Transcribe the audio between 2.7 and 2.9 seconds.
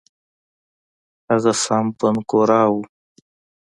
وو.